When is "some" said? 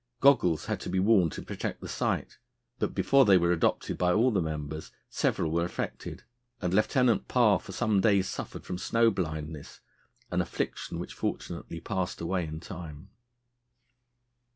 7.71-8.01